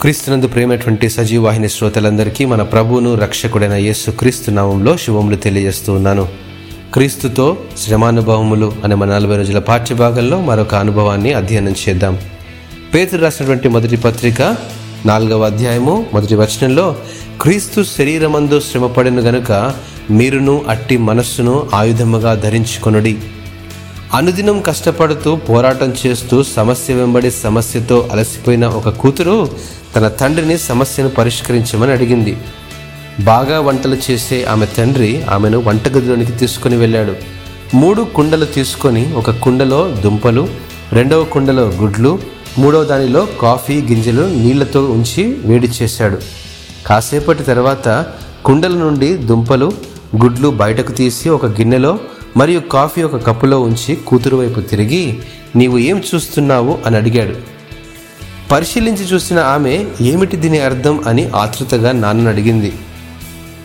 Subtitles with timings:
[0.00, 6.28] క్రీస్తునందు ప్రేమటువంటి సజీవాహిని శ్రోతలందరికీ మన ప్రభువును రక్షకుడైన యేసు క్రీస్తు నామంలో శుభములు తెలియజేస్తూ ఉన్నాను.
[6.94, 12.18] క్రీస్తుతో శ్రమానుభవములు అనే మన నలభై రోజుల పాఠ్యభాగంలో మరొక అనుభవాన్ని అధ్యయనం చేద్దాం.
[12.94, 14.56] పేతురు రాసినటువంటి మొదటి పత్రిక
[15.06, 16.96] నాలుగవ అధ్యాయము మొదటి వచనంలో
[17.40, 19.74] క్రీస్తు శరీరమందు శ్రమపడిన గనుక
[20.10, 23.16] మీరును అట్టి మనస్సును ఆయుధముగా ధరించుకొనుడి.
[24.12, 29.50] అనుదినం కష్టపడుతూ పోరాటం చేస్తూ సమస్య వెంబడి సమస్యతో అలసిపోయిన ఒక కూతురు
[29.96, 32.36] తన తండ్రిని సమస్యను పరిష్కరించమని అడిగింది.
[33.20, 37.14] బాగా వంటలు చేసే ఆమె తండ్రి ఆమెను వంటగదిలోనికి తీసుకుని వెళ్ళాడు.
[37.74, 40.48] మూడు కుండలు తీసుకొని ఒక కుండలో దుంపలు
[40.92, 42.18] రెండవ కుండలో గుడ్లు
[42.58, 46.18] మూడవ దానిలో కాఫీ గింజలు నీళ్ళతో ఉంచి వేడి చేశాడు.
[46.86, 48.06] కాసేపటి తర్వాత
[48.44, 49.72] కుండల నుండి దుంపలు
[50.22, 51.98] గుడ్లు బయటకు తీసి ఒక గిన్నెలో
[52.36, 55.18] మరియు కాఫీ ఒక కప్పులో ఉంచి కూతురు వైపు తిరిగి
[55.56, 56.78] నీవు ఏం చూస్తున్నావు?
[56.86, 57.34] అని అడిగాడు.
[58.52, 61.00] పరిశీలించి చూసిన ఆమె ఏమిటి దీని అర్థం?
[61.06, 62.72] అని ఆతృతగా నాన్నను అడిగింది.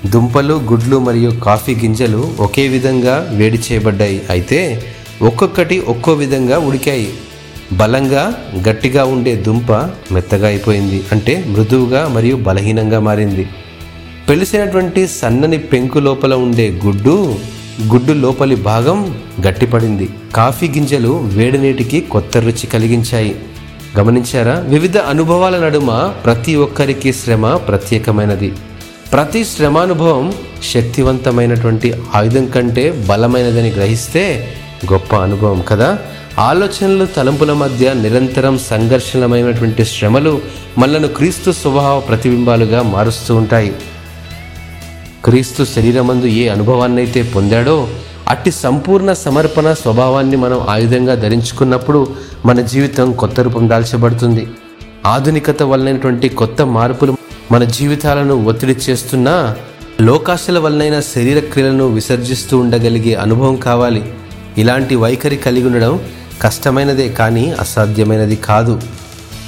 [0.05, 4.21] దుంపలు గుడ్లు మరియు కాఫీ గింజలు ఒకే విధంగా వేడి చేయబడ్డాయి.
[4.29, 4.85] అయితే
[5.21, 7.13] ఒక్కొక్కటి ఒక్కో విధంగా ఉడికాయి.
[7.73, 9.71] బలంగా గట్టిగా ఉండే దుంప
[10.11, 11.03] మెత్తగా అయిపోయింది.
[11.11, 13.49] అంటే మృదువుగా మరియు బలహీనంగా మారింది.
[14.29, 17.35] పెలిసినటువంటి సన్నని పెంకు లోపల ఉండే గుడ్డు
[17.87, 20.09] గుడ్డు లోపలి భాగం గట్టిపడింది.
[20.35, 23.35] కాఫీ గింజలు వేడి నీటికి కొత్త రుచి కలిగించాయి.
[23.99, 24.59] గమనించారా?
[24.59, 28.53] వివిధ అనుభవాల నడుమ ప్రతి ఒక్కరికి శ్రమ ప్రత్యేకమైనది.
[29.13, 30.33] ప్రతి శ్రమానుభవం
[30.73, 34.53] శక్తివంతమైనటువంటి ఆయుధం కంటే బలమైనదని గ్రహిస్తే
[34.91, 35.99] గొప్ప అనుభవం కదా?
[36.39, 40.41] ఆలోచనలు తలంపుల మధ్య నిరంతరం సంఘర్షణమైనటువంటి శ్రమలు
[40.77, 43.73] మనలను క్రీస్తు స్వభావ ప్రతిబింబాలుగా మారుస్తూ ఉంటాయి.
[45.25, 47.87] క్రీస్తు శరీరమందు ఏ అనుభవాన్నైతే పొందాడో
[48.27, 54.47] అట్టి సంపూర్ణ సమర్పణ స్వభావాన్ని మనం ఆయుధంగా ధరించుకున్నప్పుడు మన జీవితం కొత్త రూపం దాల్చబడుతుంది.
[55.05, 57.17] ఆధునికత వలనటువంటి కొత్త మార్పులు
[57.51, 59.55] మన జీవితాలను ఒత్తిడి చేస్తున్నా
[60.01, 64.13] లోకాశల వలనైన శరీర క్రియలను విసర్జిస్తూ ఉండగలిగే అనుభవం కావాలి.
[64.57, 65.99] ఇలాంటి వైఖరి కలిగి ఉండడం
[66.41, 68.81] కష్టమైనదే కానీ అసాధ్యమైనది కాదు.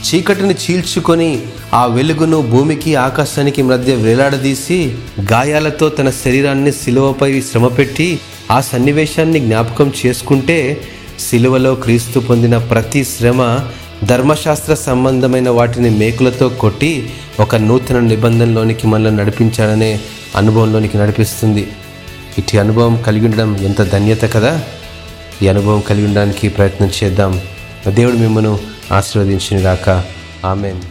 [0.09, 1.43] చీకటిని చీల్చుకొని
[1.73, 4.95] ఆ వెలుగును భూమికి ఆకాశానికి మధ్య వేలాడదీసి
[5.31, 8.19] గాయాలతో తన శరీరాన్ని శిలువపై శ్రమపెట్టి
[8.51, 10.81] ఆ సన్నివేశాన్ని జ్ఞాపకం చేసుకుంటే
[11.19, 13.41] శిలువలో క్రీస్తు పొందిన ప్రతి శ్రమ
[14.03, 19.99] ధర్మశాస్త్ర సంబంధమైన వాటిని మేకులతో కొట్టి ఒక నూతన నిబంధనలోనికి మనల్ని నడిపించాడనే
[20.35, 21.67] అనుభవంలోనికి నడిపిస్తుంది.
[22.37, 24.59] ఇటు అనుభవం కలిగి ఉండడం ఎంత ధన్యత కదా!
[25.43, 27.41] ఈ అనుభవం కలిగి ఉండడానికి ప్రయత్నం చేద్దాం.
[27.87, 28.59] దేవుడు మిమ్మను
[28.91, 30.03] ఆశీర్వదించిన గాక
[30.45, 30.81] ఆమెన్.